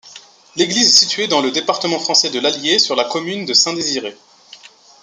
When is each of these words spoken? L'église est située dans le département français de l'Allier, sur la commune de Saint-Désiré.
L'église 0.55 0.87
est 0.87 0.97
située 0.97 1.27
dans 1.27 1.43
le 1.43 1.51
département 1.51 1.99
français 1.99 2.31
de 2.31 2.39
l'Allier, 2.39 2.79
sur 2.79 2.95
la 2.95 3.03
commune 3.03 3.45
de 3.45 3.53
Saint-Désiré. 3.53 4.17